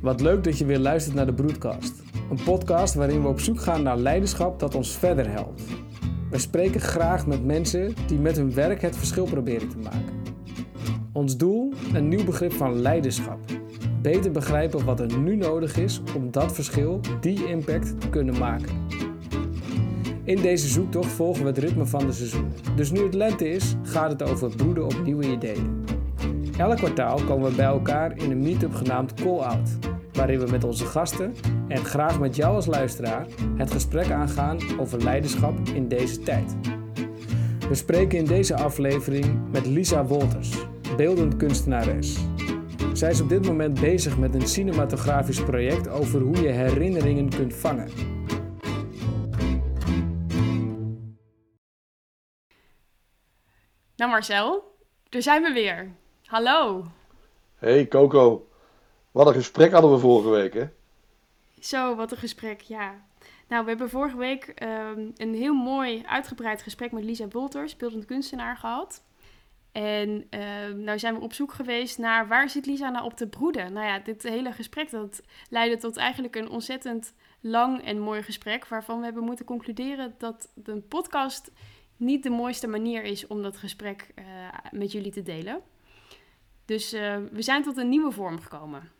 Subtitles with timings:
[0.00, 2.02] Wat leuk dat je weer luistert naar de Broadcast.
[2.30, 5.62] Een podcast waarin we op zoek gaan naar leiderschap dat ons verder helpt.
[6.30, 10.12] We spreken graag met mensen die met hun werk het verschil proberen te maken.
[11.12, 11.72] Ons doel?
[11.92, 13.38] Een nieuw begrip van leiderschap.
[14.02, 18.88] Beter begrijpen wat er nu nodig is om dat verschil, die impact te kunnen maken.
[20.24, 22.52] In deze zoektocht volgen we het ritme van de seizoenen.
[22.76, 25.89] Dus nu het lente is, gaat het over broeden op nieuwe ideeën.
[26.60, 29.78] Elk kwartaal komen we bij elkaar in een meetup genaamd Call Out,
[30.12, 31.34] waarin we met onze gasten
[31.68, 36.56] en graag met jou als luisteraar het gesprek aangaan over leiderschap in deze tijd.
[37.68, 42.18] We spreken in deze aflevering met Lisa Wolters, beeldend kunstenares.
[42.92, 47.54] Zij is op dit moment bezig met een cinematografisch project over hoe je herinneringen kunt
[47.54, 47.88] vangen.
[53.96, 54.64] Nou Marcel,
[55.08, 55.98] daar zijn we weer.
[56.30, 56.84] Hallo.
[57.58, 58.48] Hey Coco,
[59.10, 60.64] wat een gesprek hadden we vorige week hè?
[61.60, 63.04] Zo, wat een gesprek, ja.
[63.48, 68.04] Nou, we hebben vorige week ehm, een heel mooi uitgebreid gesprek met Lisa Wolters, beeldend
[68.04, 69.02] kunstenaar, gehad.
[69.72, 73.28] En uh, nou zijn we op zoek geweest naar waar zit Lisa nou op te
[73.28, 73.72] broeden.
[73.72, 78.66] Nou ja, dit hele gesprek dat leidde tot eigenlijk een ontzettend lang en mooi gesprek,
[78.66, 81.50] waarvan we hebben moeten concluderen dat de podcast
[81.96, 84.24] niet de mooiste manier is om dat gesprek uh,
[84.70, 85.62] met jullie te delen.
[86.70, 88.90] Dus uh, we zijn tot een nieuwe vorm gekomen.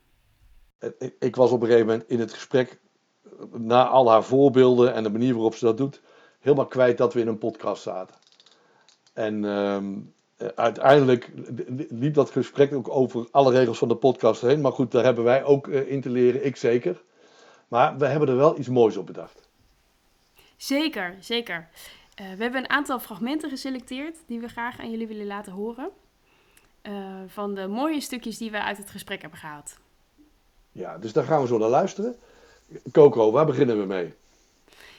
[1.19, 2.79] Ik was op een gegeven moment in het gesprek,
[3.53, 6.01] na al haar voorbeelden en de manier waarop ze dat doet,
[6.41, 8.17] helemaal kwijt dat we in een podcast zaten.
[9.13, 9.79] En uh,
[10.55, 11.31] uiteindelijk
[11.89, 14.61] liep dat gesprek ook over alle regels van de podcast heen.
[14.61, 17.03] Maar goed, daar hebben wij ook in te leren, ik zeker.
[17.69, 19.49] Maar we hebben er wel iets moois op bedacht.
[20.57, 21.69] Zeker, zeker.
[22.21, 25.91] Uh, we hebben een aantal fragmenten geselecteerd die we graag aan jullie willen laten horen.
[26.83, 26.93] Uh,
[27.27, 29.79] van de mooie stukjes die we uit het gesprek hebben gehaald.
[30.73, 32.17] Ja, dus daar gaan we zo naar luisteren.
[32.93, 34.15] Coco, waar beginnen we mee?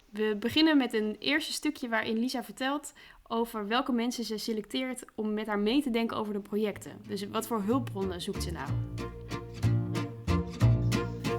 [0.10, 2.94] We beginnen met een eerste stukje waarin Lisa vertelt
[3.28, 6.92] over welke mensen ze selecteert om met haar mee te denken over de projecten.
[7.08, 8.70] Dus wat voor hulpbronnen zoekt ze nou?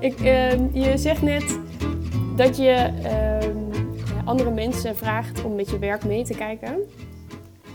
[0.01, 1.61] Ik, uh, je zegt net
[2.37, 6.91] dat je uh, andere mensen vraagt om met je werk mee te kijken.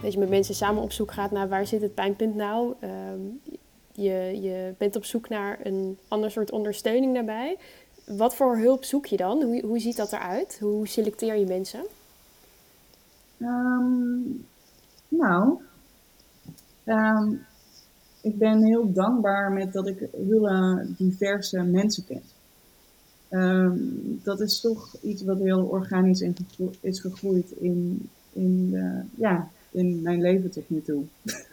[0.02, 2.74] Dat je met mensen samen op zoek gaat naar waar zit het pijnpunt nou.
[2.84, 2.90] Uh,
[3.92, 7.58] je, je bent op zoek naar een ander soort ondersteuning daarbij.
[8.06, 9.44] Wat voor hulp zoek je dan?
[9.44, 10.60] Hoe, hoe ziet dat eruit?
[10.60, 11.84] Hoe selecteer je mensen?
[13.38, 14.46] Um,
[15.08, 15.60] nou,
[16.86, 17.46] um,
[18.22, 22.22] ik ben heel dankbaar met dat ik hele diverse mensen ken.
[24.24, 26.22] Dat is toch iets wat heel organisch
[26.82, 28.76] is gegroeid in, in,
[29.16, 31.04] ja, in mijn leven tot nu toe.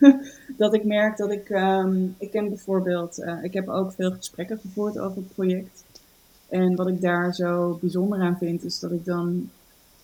[0.56, 4.58] dat ik merk dat ik, um, ik ken bijvoorbeeld, uh, ik heb ook veel gesprekken
[4.58, 5.84] gevoerd over het project.
[6.48, 9.50] En wat ik daar zo bijzonder aan vind, is dat ik dan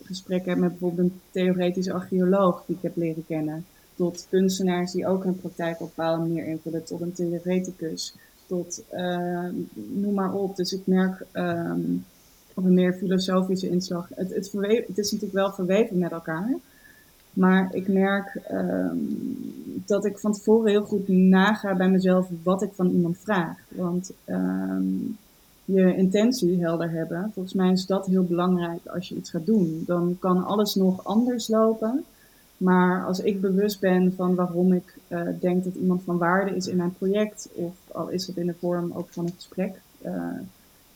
[0.04, 3.64] gesprekken heb met bijvoorbeeld een theoretische archeoloog die ik heb leren kennen.
[3.94, 8.14] Tot kunstenaars die ook hun praktijk op een bepaalde manier invullen, tot een theoreticus,
[8.46, 10.56] tot uh, noem maar op.
[10.56, 11.20] Dus ik merk
[12.54, 14.08] op een meer filosofische inslag.
[14.14, 14.52] Het, het,
[14.86, 16.58] het is natuurlijk wel verweven met elkaar.
[17.32, 19.18] Maar ik merk um,
[19.86, 23.58] dat ik van tevoren heel goed naga bij mezelf wat ik van iemand vraag.
[23.68, 25.16] Want um,
[25.64, 29.82] je intentie helder hebben, volgens mij is dat heel belangrijk als je iets gaat doen.
[29.86, 32.04] Dan kan alles nog anders lopen.
[32.56, 36.66] Maar als ik bewust ben van waarom ik uh, denk dat iemand van waarde is
[36.66, 40.12] in mijn project, of al is dat in de vorm ook van een gesprek, uh,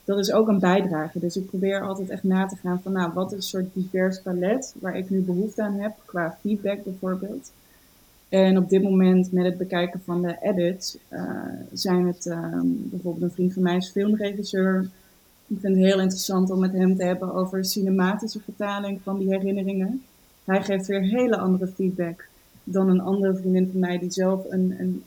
[0.04, 1.19] dat is ook een bijdrage.
[1.19, 4.20] Dus ik probeer altijd echt na te gaan van, nou, wat is een soort divers
[4.20, 7.53] palet waar ik nu behoefte aan heb, qua feedback bijvoorbeeld.
[8.28, 11.31] En op dit moment met het bekijken van de edits uh,
[11.72, 14.81] zijn het um, bijvoorbeeld een vriend van mij is filmregisseur.
[15.47, 19.28] Ik vind het heel interessant om met hem te hebben over cinematische vertaling van die
[19.28, 20.03] herinneringen.
[20.44, 22.28] Hij geeft weer hele andere feedback
[22.64, 25.04] dan een andere vriendin van mij die zelf een, een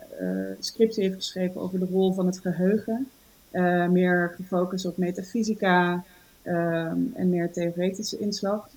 [0.60, 3.08] scriptie heeft geschreven over de rol van het geheugen.
[3.52, 6.04] Uh, meer gefocust op metafysica
[6.44, 8.70] um, en meer theoretische inslag.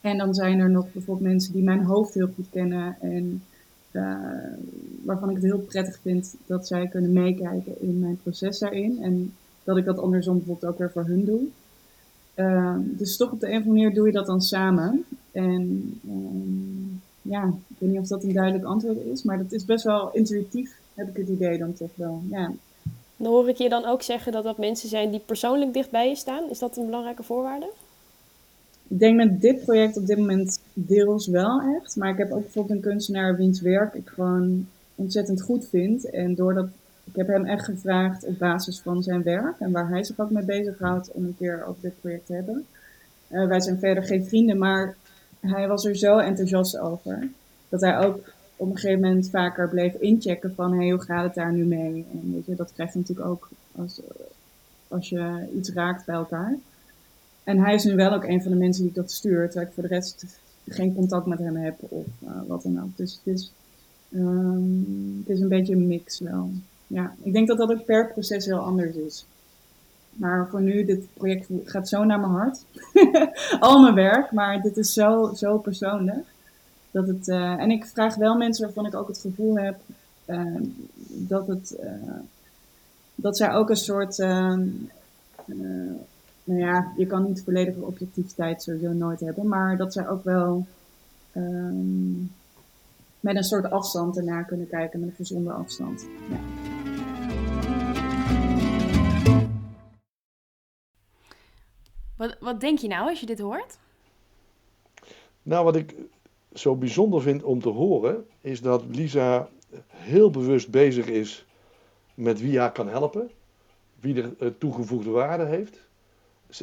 [0.00, 3.42] En dan zijn er nog bijvoorbeeld mensen die mijn hoofd heel goed kennen en
[3.90, 4.16] uh,
[5.04, 9.02] waarvan ik het heel prettig vind dat zij kunnen meekijken in mijn proces daarin.
[9.02, 9.34] En
[9.64, 11.40] dat ik dat andersom bijvoorbeeld ook weer voor hun doe.
[12.34, 15.04] Uh, dus toch op de een of andere manier doe je dat dan samen.
[15.32, 19.64] En um, ja, ik weet niet of dat een duidelijk antwoord is, maar dat is
[19.64, 22.22] best wel intuïtief, heb ik het idee dan toch wel.
[22.30, 22.52] Ja.
[23.20, 26.08] Dan hoor ik je dan ook zeggen dat dat mensen zijn die persoonlijk dicht bij
[26.08, 26.50] je staan.
[26.50, 27.70] Is dat een belangrijke voorwaarde?
[28.88, 31.96] Ik denk met dit project op dit moment deels wel echt.
[31.96, 36.10] Maar ik heb ook bijvoorbeeld een kunstenaar wiens werk ik gewoon ontzettend goed vind.
[36.10, 36.66] En door dat
[37.04, 40.30] ik heb hem echt gevraagd op basis van zijn werk en waar hij zich ook
[40.30, 42.66] mee bezighoudt om een keer over dit project te hebben.
[43.28, 44.96] Uh, wij zijn verder geen vrienden, maar
[45.40, 47.28] hij was er zo enthousiast over
[47.68, 51.52] dat hij ook op een gegeven moment vaker bleef inchecken van hoe gaat het daar
[51.52, 52.06] nu mee?
[52.12, 54.00] En weet je, dat krijg je natuurlijk ook als,
[54.88, 56.58] als je iets raakt bij elkaar.
[57.44, 59.74] En hij is nu wel ook een van de mensen die dat stuurt, terwijl ik
[59.74, 60.24] voor de rest
[60.68, 62.96] geen contact met hem heb of uh, wat dan ook.
[62.96, 63.52] Dus het is,
[64.10, 66.50] um, het is een beetje een mix wel.
[66.86, 69.26] Ja, ik denk dat dat ook per proces heel anders is.
[70.12, 72.64] Maar voor nu, dit project gaat zo naar mijn hart.
[73.60, 76.26] Al mijn werk, maar dit is zo, zo persoonlijk.
[76.90, 79.80] Dat het, uh, en ik vraag wel mensen waarvan ik ook het gevoel heb
[80.26, 80.56] uh,
[81.06, 82.18] dat het, uh,
[83.14, 84.68] dat zij ook een soort, ehm,
[86.44, 90.66] nou ja, je kan niet volledige objectiviteit sowieso nooit hebben, maar dat zij ook wel
[91.36, 92.32] um,
[93.20, 96.06] met een soort afstand ernaar kunnen kijken, met een gezonde afstand.
[96.30, 96.38] Ja.
[102.16, 103.78] Wat, wat denk je nou als je dit hoort?
[105.42, 105.94] Nou, wat ik
[106.52, 109.48] zo bijzonder vind om te horen, is dat Lisa
[109.86, 111.44] heel bewust bezig is
[112.14, 113.30] met wie haar kan helpen,
[114.00, 115.88] wie er eh, toegevoegde waarde heeft.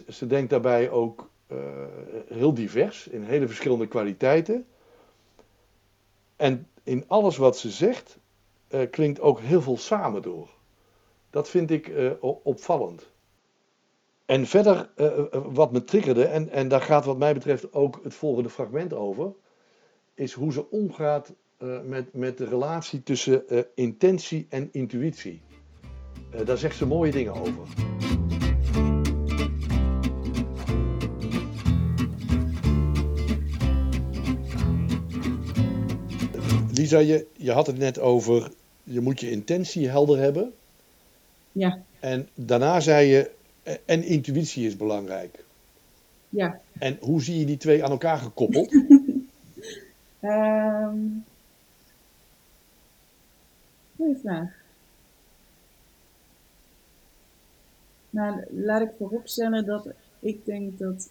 [0.07, 1.57] Ze, denkt daarbij ook uh,
[2.27, 4.65] heel divers, in hele verschillende kwaliteiten.
[6.35, 8.17] En in alles wat ze zegt,
[8.69, 10.49] uh, klinkt ook heel veel samen door.
[11.29, 11.91] Dat vind ik
[12.43, 13.09] opvallend.
[14.25, 14.89] En verder,
[15.31, 19.33] wat me triggerde, en, en daar gaat wat mij betreft ook het volgende fragment over,
[20.17, 25.41] is hoe ze omgaat uh, met, met de relatie tussen uh, intentie en intuïtie.
[26.35, 27.67] Uh, daar zegt ze mooie dingen over.
[36.73, 38.51] Lisa, je, je had het net over,
[38.83, 40.53] je moet je intentie helder hebben.
[41.51, 41.81] Ja.
[41.99, 43.31] En daarna zei je,
[43.85, 45.43] en intuïtie is belangrijk.
[46.29, 46.59] Ja.
[46.79, 48.71] En hoe zie je die twee aan elkaar gekoppeld?
[50.27, 51.25] Um,
[53.95, 54.55] goeie vraag.
[58.09, 59.89] Nou, laat ik vooropstellen dat
[60.19, 61.09] ik denk dat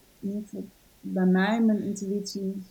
[1.00, 2.62] bij mij mijn intuïtie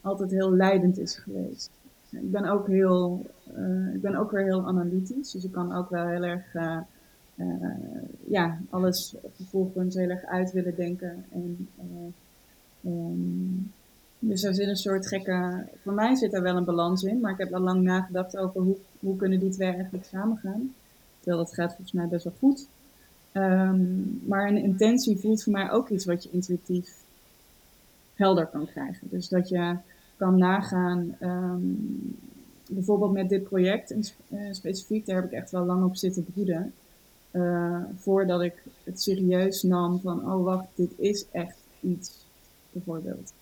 [0.00, 1.70] altijd heel leidend is geweest.
[2.10, 3.26] Ik ben ook heel,
[3.56, 6.80] uh, ik ben ook weer heel analytisch, dus ik kan ook wel heel erg, uh,
[7.34, 7.74] uh,
[8.26, 11.68] ja, alles vervolgens heel erg uit willen denken en
[12.84, 13.72] um,
[14.22, 15.66] dus er zit een soort gekke.
[15.82, 18.60] Voor mij zit er wel een balans in, maar ik heb al lang nagedacht over
[18.60, 20.74] hoe, hoe kunnen die twee eigenlijk samengaan.
[21.20, 22.66] Terwijl dat gaat volgens mij best wel goed.
[23.32, 26.96] Um, maar een intentie voelt voor mij ook iets wat je intuïtief
[28.14, 29.08] helder kan krijgen.
[29.10, 29.76] Dus dat je
[30.16, 32.18] kan nagaan, um,
[32.68, 36.24] bijvoorbeeld met dit project in, uh, specifiek, daar heb ik echt wel lang op zitten
[36.32, 36.72] broeden.
[37.32, 42.26] Uh, voordat ik het serieus nam van, oh wacht, dit is echt iets,
[42.72, 43.32] bijvoorbeeld.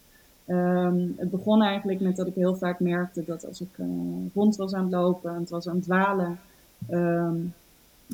[0.48, 3.86] Um, het begon eigenlijk met dat ik heel vaak merkte dat als ik uh,
[4.34, 6.38] rond was aan het lopen, het was aan het dwalen,
[6.90, 7.54] um,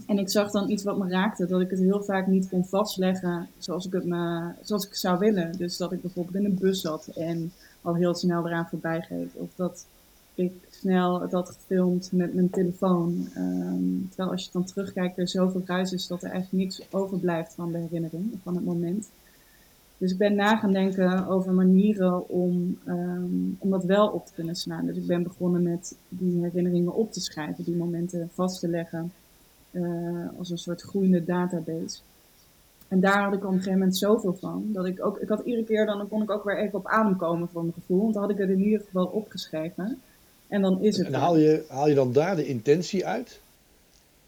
[0.07, 2.65] en ik zag dan iets wat me raakte, dat ik het heel vaak niet kon
[2.65, 5.53] vastleggen zoals ik het me, zoals ik zou willen.
[5.57, 7.53] Dus dat ik bijvoorbeeld in een bus zat en
[7.83, 9.35] al heel snel eraan voorbij geef.
[9.35, 9.87] Of dat
[10.35, 13.29] ik snel het had gefilmd met mijn telefoon.
[13.37, 17.55] Um, terwijl als je dan terugkijkt, er zoveel ruis is dat er eigenlijk niks overblijft
[17.55, 19.09] van de herinnering, van het moment.
[19.99, 24.33] Dus ik ben na gaan denken over manieren om, um, om dat wel op te
[24.35, 24.87] kunnen slaan.
[24.87, 29.13] Dus ik ben begonnen met die herinneringen op te schrijven, die momenten vast te leggen
[29.71, 31.99] uh, als een soort groeiende database.
[32.89, 35.45] En daar had ik op een gegeven moment zoveel van, dat ik ook, ik had
[35.45, 38.01] iedere keer dan, dan kon ik ook weer even op adem komen voor mijn gevoel,
[38.01, 40.01] want dan had ik het in ieder geval opgeschreven.
[40.49, 41.07] En dan is het.
[41.07, 43.41] En haal je, haal je dan daar de intentie uit?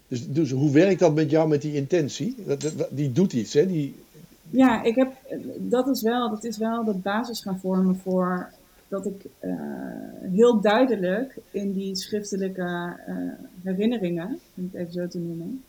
[0.07, 2.35] Dus, dus hoe werkt dat met jou met die intentie?
[2.45, 3.67] Dat, dat, die doet iets, hè?
[3.67, 3.95] Die,
[4.49, 5.13] ja, ik heb,
[5.57, 8.49] dat, is wel, dat is wel de basis gaan vormen voor
[8.87, 9.51] dat ik uh,
[10.21, 13.15] heel duidelijk in die schriftelijke uh,
[13.63, 15.63] herinneringen, om het even zo te noemen,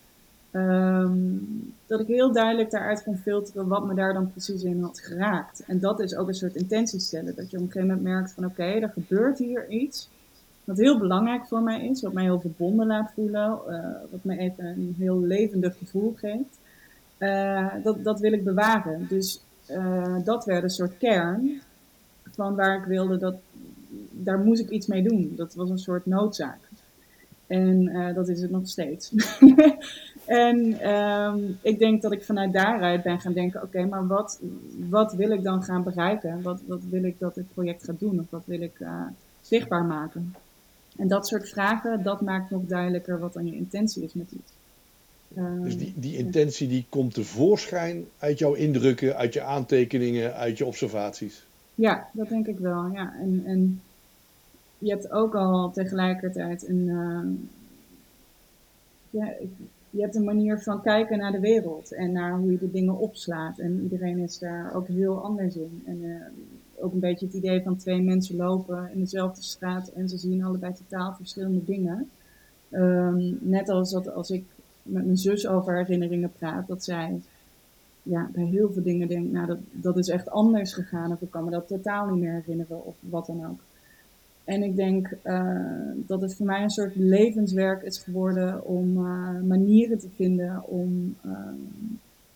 [0.52, 5.00] um, dat ik heel duidelijk daaruit kon filteren wat me daar dan precies in had
[5.00, 5.64] geraakt.
[5.66, 7.34] En dat is ook een soort intentie stellen.
[7.34, 10.08] Dat je op een gegeven moment merkt van oké, er gebeurt hier iets
[10.64, 13.48] wat heel belangrijk voor mij is, wat mij heel verbonden laat voelen,
[14.10, 16.57] wat me even een heel levendig gevoel geeft.
[17.18, 19.06] Uh, dat, dat wil ik bewaren.
[19.08, 21.60] Dus uh, dat werd een soort kern
[22.30, 23.34] van waar ik wilde dat,
[24.10, 25.32] daar moest ik iets mee doen.
[25.36, 26.58] Dat was een soort noodzaak.
[27.46, 29.12] En uh, dat is het nog steeds.
[30.26, 34.40] en um, ik denk dat ik vanuit daaruit ben gaan denken: oké, maar wat,
[34.88, 36.42] wat wil ik dan gaan bereiken?
[36.42, 38.18] Wat, wat wil ik dat dit project gaat doen?
[38.18, 38.80] Of wat wil ik
[39.40, 40.34] zichtbaar maken?
[40.98, 44.52] En dat soort vragen, dat maakt nog duidelijker wat dan je intentie is met iets.
[45.34, 50.64] Dus die, die intentie die komt tevoorschijn uit jouw indrukken, uit je aantekeningen, uit je
[50.64, 51.46] observaties?
[51.74, 52.86] Ja, dat denk ik wel.
[52.86, 53.14] Ja.
[53.20, 53.80] En, en
[54.78, 57.20] je hebt ook al tegelijkertijd een, uh,
[59.10, 59.34] ja,
[59.90, 62.98] je hebt een manier van kijken naar de wereld en naar hoe je de dingen
[62.98, 63.58] opslaat.
[63.58, 65.82] En iedereen is daar ook heel anders in.
[65.86, 66.16] En uh,
[66.80, 70.44] ook een beetje het idee van twee mensen lopen in dezelfde straat en ze zien
[70.44, 72.10] allebei totaal verschillende dingen.
[72.70, 74.44] Um, net als dat als ik
[74.88, 77.20] met mijn zus over herinneringen praat, dat zij
[78.02, 81.30] ja, bij heel veel dingen denkt, nou dat, dat is echt anders gegaan of ik
[81.30, 83.60] kan me dat totaal niet meer herinneren of wat dan ook.
[84.44, 89.40] En ik denk uh, dat het voor mij een soort levenswerk is geworden om uh,
[89.40, 91.32] manieren te vinden om uh,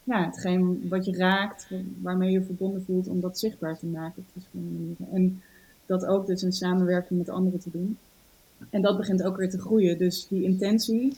[0.04, 4.24] ja, hetgeen wat je raakt, waarmee je verbonden voelt, om dat zichtbaar te maken op
[4.32, 5.06] verschillende manieren.
[5.12, 5.42] En
[5.86, 7.98] dat ook dus in samenwerking met anderen te doen.
[8.70, 9.98] En dat begint ook weer te groeien.
[9.98, 11.16] Dus die intentie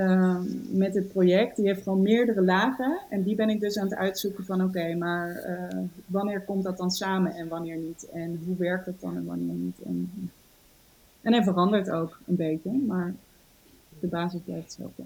[0.00, 0.40] uh,
[0.70, 3.00] met het project, die heeft gewoon meerdere lagen.
[3.10, 6.76] En die ben ik dus aan het uitzoeken van oké, maar uh, wanneer komt dat
[6.76, 8.08] dan samen en wanneer niet?
[8.12, 9.82] En hoe werkt het dan en wanneer niet?
[9.82, 10.30] En,
[11.20, 13.14] en hij verandert ook een beetje, maar
[14.00, 15.02] de basis blijft hetzelfde.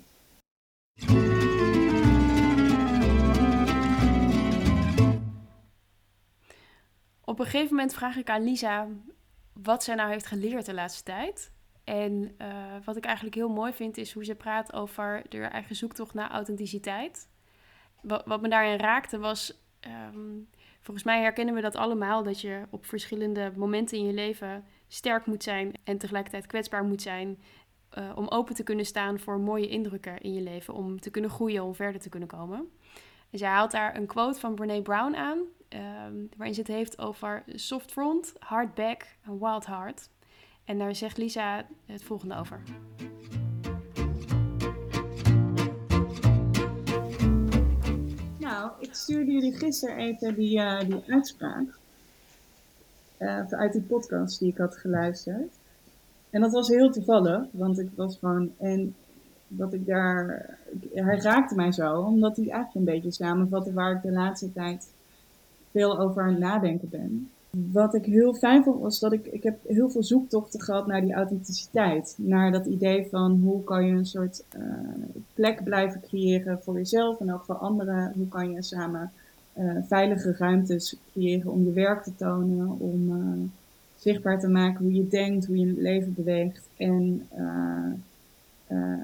[7.24, 8.86] Op een gegeven moment vraag ik aan Lisa
[9.52, 11.52] wat zij nou heeft geleerd de laatste tijd.
[11.84, 15.76] En uh, wat ik eigenlijk heel mooi vind, is hoe ze praat over de eigen
[15.76, 17.28] zoektocht naar authenticiteit.
[18.02, 19.62] Wat, me daarin raakte was,
[20.10, 20.48] um,
[20.80, 25.26] volgens mij herkennen we dat allemaal, dat je op verschillende momenten in je leven sterk
[25.26, 27.38] moet zijn en tegelijkertijd kwetsbaar moet zijn.
[27.98, 31.30] Uh, om open te kunnen staan voor mooie indrukken in je leven, om te kunnen
[31.30, 32.70] groeien, om verder te kunnen komen.
[33.30, 35.38] En zij haalt daar een quote van Brene Brown aan,
[35.68, 40.10] um, waarin ze het heeft over soft front, hard back en wild heart.
[40.64, 42.62] En daar zegt Lisa het volgende over.
[48.38, 51.78] Nou, ik stuurde jullie gisteren even die, uh, die uitspraak.
[53.18, 55.52] Uh, uit die podcast die ik had geluisterd.
[56.30, 58.52] En dat was heel toevallig, want ik was gewoon.
[58.58, 58.94] En
[59.48, 60.48] dat ik daar.
[60.92, 64.88] Hij raakte mij zo, omdat hij eigenlijk een beetje samenvatte waar ik de laatste tijd
[65.70, 67.30] veel over aan het nadenken ben.
[67.72, 71.00] Wat ik heel fijn vond was dat ik, ik heb heel veel zoektochten gehad naar
[71.00, 72.14] die authenticiteit.
[72.18, 74.62] Naar dat idee van hoe kan je een soort uh,
[75.34, 78.12] plek blijven creëren voor jezelf en ook voor anderen.
[78.16, 79.12] Hoe kan je samen
[79.58, 83.48] uh, veilige ruimtes creëren om je werk te tonen, om uh,
[83.96, 86.68] zichtbaar te maken hoe je denkt, hoe je het leven beweegt.
[86.76, 87.28] En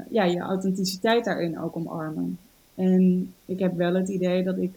[0.09, 2.39] ja, je authenticiteit daarin ook omarmen.
[2.75, 4.73] En ik heb wel het idee dat ik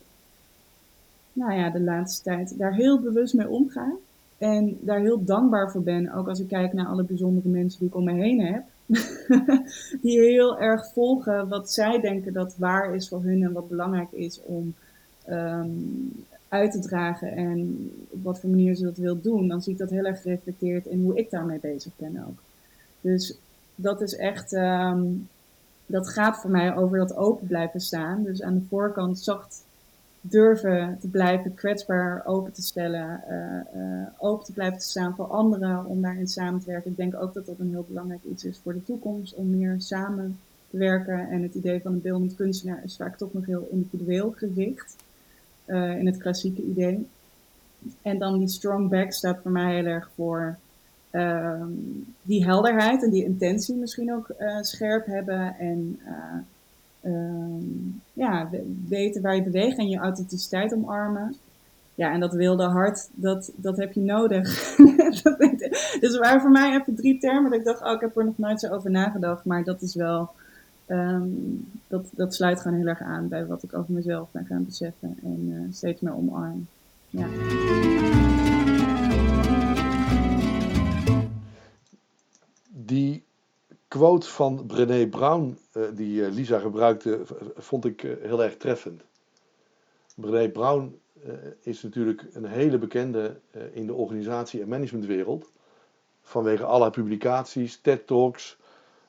[1.33, 3.95] nou ja, de laatste tijd daar heel bewust mee omga.
[4.37, 7.87] En daar heel dankbaar voor ben, ook als ik kijk naar alle bijzondere mensen die
[7.87, 8.63] ik om me heen heb.
[10.01, 14.11] die heel erg volgen wat zij denken dat waar is voor hun en wat belangrijk
[14.11, 14.73] is om
[15.29, 16.11] um,
[16.47, 19.47] uit te dragen en op wat voor manier ze dat wil doen.
[19.47, 22.37] Dan zie ik dat heel erg gereflecteerd in hoe ik daarmee bezig ben ook.
[23.01, 23.37] Dus
[23.75, 25.27] dat is echt, um,
[25.85, 28.23] dat gaat voor mij over dat open blijven staan.
[28.23, 29.63] Dus aan de voorkant zacht
[30.25, 33.23] durven te blijven kwetsbaar open te stellen,
[33.75, 36.91] uh, open te blijven te staan voor anderen om daarin samen te werken.
[36.91, 39.75] Ik denk ook dat dat een heel belangrijk iets is voor de toekomst, om meer
[39.77, 40.39] samen
[40.69, 41.29] te werken.
[41.29, 44.95] En het idee van een beeldend kunstenaar is vaak toch nog heel individueel gericht,
[45.65, 47.07] uh, in het klassieke idee.
[48.01, 50.57] En dan die strong back staat voor mij heel erg voor
[51.09, 51.71] ehm,
[52.21, 55.99] die helderheid en die intentie misschien ook scherp hebben en
[58.13, 58.49] ja,
[58.87, 61.35] weten waar je beweegt en je authenticiteit omarmen.
[61.95, 64.75] Ja, en dat wilde hart, dat, dat heb je nodig.
[65.99, 68.37] dus waren voor mij even drie termen dat ik dacht, oh, ik heb er nog
[68.37, 69.45] nooit zo over nagedacht.
[69.45, 70.29] Maar dat is wel,
[70.87, 74.65] um, dat, dat sluit gewoon heel erg aan bij wat ik over mezelf ben gaan
[74.65, 75.17] beseffen.
[75.23, 76.67] En uh, steeds meer omarm.
[77.09, 77.27] Ja.
[84.03, 87.21] Quote van Brené Brown, uh, die uh, Lisa gebruikte,
[87.55, 89.01] vond ik uh, heel erg treffend.
[90.15, 90.99] Brené Brown
[91.59, 93.39] is natuurlijk een hele bekende
[93.73, 95.51] in de organisatie- en managementwereld.
[96.21, 98.57] Vanwege alle publicaties, TED-talks,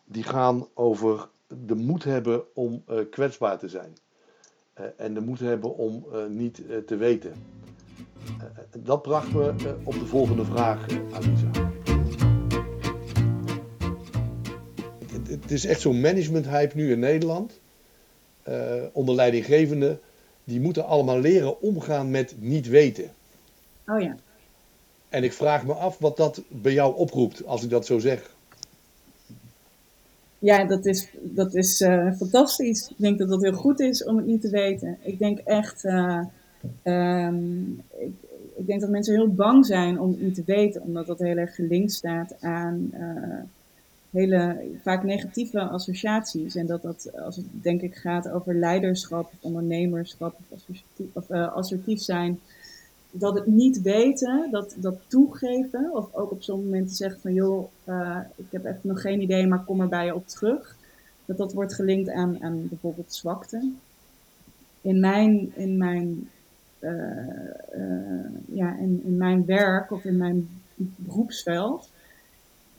[0.04, 1.28] die gaan over
[1.64, 3.96] de moed hebben om kwetsbaar te zijn.
[4.96, 7.32] en de moed hebben om niet te weten.
[8.78, 11.53] dat bracht me op de volgende vraag aan Lisa.
[15.40, 17.60] Het is echt zo'n management hype nu in Nederland.
[18.48, 20.00] Uh, onder leidinggevenden.
[20.44, 23.10] Die moeten allemaal leren omgaan met niet weten.
[23.86, 24.16] Oh ja.
[25.08, 28.34] En ik vraag me af wat dat bij jou oproept, als ik dat zo zeg.
[30.38, 32.88] Ja, dat is, dat is uh, fantastisch.
[32.88, 34.98] Ik denk dat dat heel goed is om het niet te weten.
[35.02, 36.20] Ik denk echt, uh,
[36.84, 38.12] um, ik,
[38.56, 41.36] ik, denk dat mensen heel bang zijn om het niet te weten, omdat dat heel
[41.36, 42.90] erg gelinkt staat aan
[44.14, 46.54] hele vaak negatieve associaties.
[46.56, 51.30] En dat dat, als het denk ik gaat over leiderschap of ondernemerschap of assertief, of,
[51.30, 52.40] assertief zijn,
[53.10, 57.68] dat het niet weten, dat, dat toegeven, of ook op zo'n moment zeggen van joh,
[57.84, 60.76] uh, ik heb echt nog geen idee, maar kom er bij je op terug.
[61.24, 63.70] Dat dat wordt gelinkt aan, aan bijvoorbeeld zwakte.
[64.80, 66.30] In mijn, in mijn,
[66.80, 66.90] uh,
[68.46, 70.48] ja, in, in mijn werk of in mijn
[70.96, 71.88] beroepsveld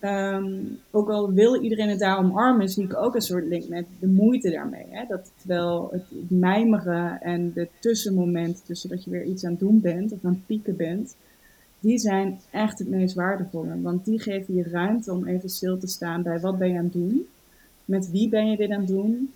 [0.06, 3.86] Um, ook al wil iedereen het daar omarmen, zie ik ook een soort link met
[4.00, 4.86] de moeite daarmee.
[4.90, 5.06] Hè?
[5.08, 9.82] Dat terwijl het mijmeren en de tussenmomenten tussen dat je weer iets aan het doen
[9.82, 11.16] bent of aan het pieken bent,
[11.80, 13.82] die zijn echt het meest waardevolle.
[13.82, 16.84] Want die geven je ruimte om even stil te staan bij wat ben je aan
[16.84, 17.28] het doen,
[17.86, 19.34] met wie ben je dit aan het doen,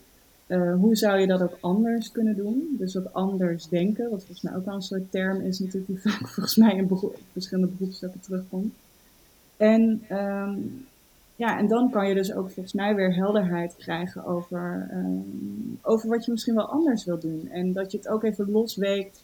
[0.48, 2.76] uh, hoe zou je dat ook anders kunnen doen?
[2.78, 6.12] Dus wat anders denken, wat volgens mij ook wel een soort term is natuurlijk die
[6.12, 6.90] vaak volgens mij in
[7.32, 8.74] verschillende beroepsstukken terugkomt.
[9.60, 10.88] En, um,
[11.36, 16.10] ja, en dan kan je dus ook volgens mij weer helderheid krijgen over, um, over
[16.10, 17.50] wat je misschien wel anders wil doen.
[17.52, 19.24] En dat je het ook even losweekt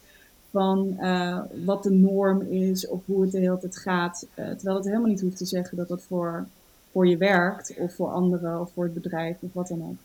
[0.49, 4.27] van uh, wat de norm is of hoe het de hele tijd gaat.
[4.29, 6.47] Uh, terwijl het helemaal niet hoeft te zeggen dat dat voor,
[6.91, 9.97] voor je werkt of voor anderen of voor het bedrijf of wat dan ook.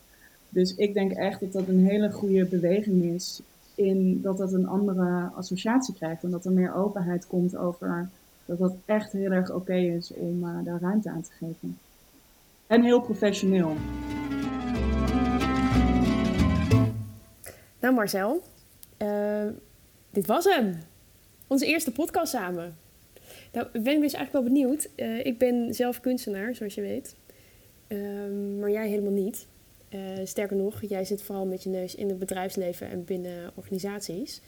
[0.48, 3.42] Dus ik denk echt dat dat een hele goede beweging is
[3.74, 8.08] in dat dat een andere associatie krijgt en dat er meer openheid komt over
[8.50, 11.78] dat dat echt heel erg oké is om uh, daar ruimte aan te geven.
[12.66, 13.76] En heel professioneel.
[17.80, 18.42] Nou Marcel,
[19.02, 19.46] uh,
[20.10, 20.78] dit was hem.
[21.46, 22.76] Onze eerste podcast samen.
[23.52, 24.88] Nou, ben ik dus eigenlijk wel benieuwd.
[24.96, 27.16] Uh, ik ben zelf kunstenaar, zoals je weet.
[27.86, 29.46] Ehm, maar jij helemaal niet.
[30.24, 34.40] sterker nog, jij zit vooral met je neus in het bedrijfsleven en binnen organisaties.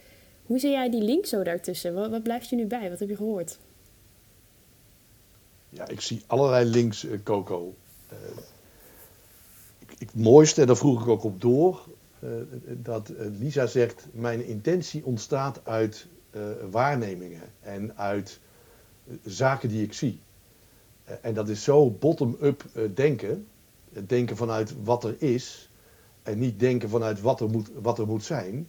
[0.42, 1.94] Hoe zie jij die link zo daartussen?
[1.94, 2.90] Wat, wat blijft je nu bij?
[2.90, 3.59] Wat heb je gehoord?
[5.74, 7.74] Ja, ik zie allerlei links, uh, Coco.
[8.12, 8.18] Uh,
[9.78, 11.87] ik, het mooiste, en daar vroeg ik ook op door,
[12.20, 12.30] uh,
[12.66, 16.06] dat Lisa zegt: Mijn intentie ontstaat uit
[16.70, 18.40] waarnemingen en uit
[19.24, 20.20] zaken die ik zie.
[21.20, 23.46] en dat is zo bottom-up denken.
[24.06, 25.70] Denken vanuit wat er is
[26.22, 28.68] en niet denken vanuit wat er moet, wat er moet zijn.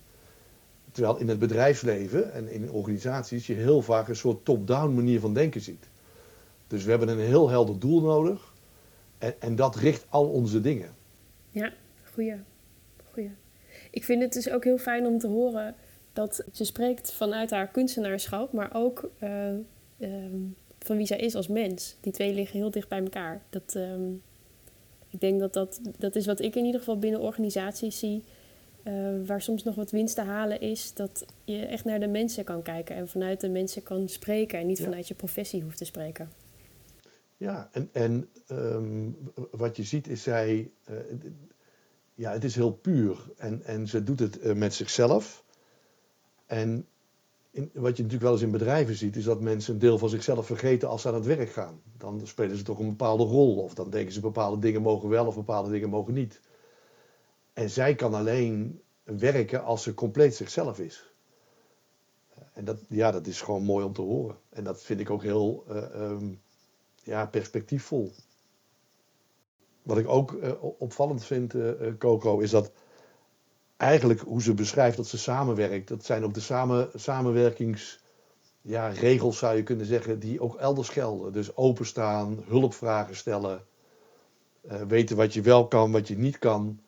[0.91, 5.33] Terwijl in het bedrijfsleven en in organisaties je heel vaak een soort top-down manier van
[5.33, 5.91] denken ziet.
[6.73, 8.53] Dus we hebben een heel helder doel nodig.
[9.17, 10.89] En, en dat richt al onze dingen.
[11.49, 11.73] Ja,
[12.13, 12.35] goeie.
[13.11, 13.31] goeie.
[13.91, 15.75] Ik vind het dus ook heel fijn om te horen
[16.13, 19.47] dat ze spreekt vanuit haar kunstenaarschap, maar ook uh,
[19.99, 21.97] um, van wie zij is als mens.
[22.01, 23.41] Die twee liggen heel dicht bij elkaar.
[23.49, 24.21] Dat, um,
[25.09, 28.23] ik denk dat, dat dat is wat ik in ieder geval binnen organisaties zie.
[28.83, 28.93] Uh,
[29.25, 32.61] waar soms nog wat winst te halen is dat je echt naar de mensen kan
[32.61, 34.83] kijken en vanuit de mensen kan spreken en niet ja.
[34.83, 36.42] vanuit je professie hoeft te spreken.
[37.37, 39.17] Ja, en, en um,
[39.51, 40.97] wat je ziet is zij, uh,
[42.15, 43.31] ja, het is heel puur.
[43.37, 45.43] En, en ze doet het uh, met zichzelf.
[46.45, 46.87] En
[47.51, 50.09] in, wat je natuurlijk wel eens in bedrijven ziet, is dat mensen een deel van
[50.09, 51.81] zichzelf vergeten als ze aan het werk gaan.
[51.97, 53.63] Dan spelen ze toch een bepaalde rol.
[53.63, 56.39] Of dan denken ze bepaalde dingen mogen wel of bepaalde dingen mogen niet.
[57.53, 61.13] En zij kan alleen werken als ze compleet zichzelf is.
[62.53, 64.37] En dat, ja, dat is gewoon mooi om te horen.
[64.49, 66.41] En dat vind ik ook heel uh, um,
[67.03, 68.11] ja, perspectiefvol.
[69.83, 72.71] Wat ik ook uh, opvallend vind, uh, Coco, is dat
[73.77, 78.01] eigenlijk hoe ze beschrijft dat ze samenwerkt, dat zijn ook de samen, samenwerkingsregels,
[78.61, 81.33] ja, regels, zou je kunnen zeggen, die ook elders gelden.
[81.33, 83.65] Dus openstaan, hulpvragen stellen,
[84.87, 86.79] weten wat je wel kan, wat je niet kan.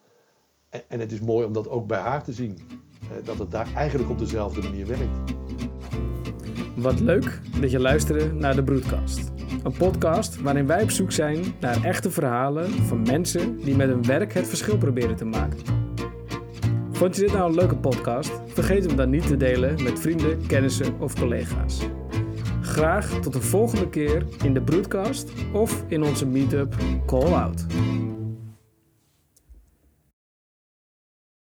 [0.69, 2.59] En, en, het is mooi om dat ook bij haar te zien,
[3.23, 5.33] dat het daar eigenlijk op dezelfde manier werkt.
[6.75, 9.34] Wat leuk dat je luisterde naar de Broedkast.
[9.65, 14.05] Een podcast waarin wij op zoek zijn naar echte verhalen van mensen die met hun
[14.05, 15.59] werk het verschil proberen te maken.
[16.91, 18.31] Vond je dit nou een leuke podcast?
[18.47, 21.81] Vergeet hem dan niet te delen met vrienden, kennissen of collega's.
[22.61, 26.75] Graag tot de volgende keer in de Broedcast of in onze meetup
[27.05, 27.65] Call Out.